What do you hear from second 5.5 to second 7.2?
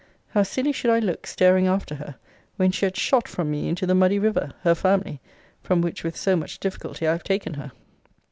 from which with so much difficulty I